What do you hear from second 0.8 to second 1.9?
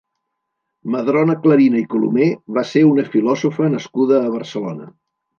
Madrona Clarina i